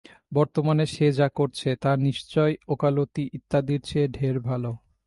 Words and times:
বর্তমানে 0.33 0.85
সে 0.85 1.07
যা 1.11 1.27
করছে, 1.35 1.69
তা 1.75 1.91
নিশ্চয়ই 1.97 2.55
ওকালতি 2.67 3.23
ইত্যাদির 3.33 3.81
চেয়ে 3.81 4.07
ঢের 4.07 4.37
ভাল। 4.39 4.63